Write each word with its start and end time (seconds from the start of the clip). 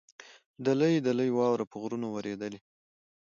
دلۍ 0.65 0.95
دلۍ 1.07 1.29
واوره 1.33 1.65
په 1.71 1.75
غرونو 1.81 2.07
ورېدلې. 2.11 2.59